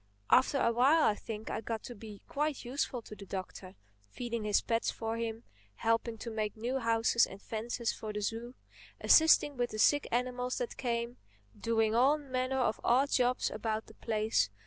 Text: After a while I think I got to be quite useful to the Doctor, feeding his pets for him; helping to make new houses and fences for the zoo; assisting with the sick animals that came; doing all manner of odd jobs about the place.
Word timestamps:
After 0.31 0.59
a 0.59 0.71
while 0.71 1.03
I 1.03 1.13
think 1.13 1.51
I 1.51 1.61
got 1.61 1.83
to 1.83 1.93
be 1.93 2.23
quite 2.27 2.65
useful 2.65 3.03
to 3.03 3.15
the 3.15 3.27
Doctor, 3.27 3.75
feeding 4.09 4.45
his 4.45 4.59
pets 4.59 4.89
for 4.89 5.15
him; 5.15 5.43
helping 5.75 6.17
to 6.17 6.31
make 6.31 6.57
new 6.57 6.79
houses 6.79 7.27
and 7.27 7.39
fences 7.39 7.93
for 7.93 8.11
the 8.11 8.21
zoo; 8.21 8.55
assisting 8.99 9.57
with 9.57 9.69
the 9.69 9.77
sick 9.77 10.07
animals 10.11 10.57
that 10.57 10.75
came; 10.75 11.17
doing 11.55 11.93
all 11.93 12.17
manner 12.17 12.57
of 12.61 12.79
odd 12.83 13.11
jobs 13.11 13.51
about 13.51 13.85
the 13.85 13.93
place. 13.93 14.49